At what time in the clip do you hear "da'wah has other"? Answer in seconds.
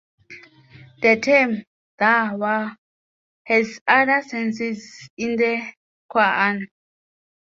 1.99-4.23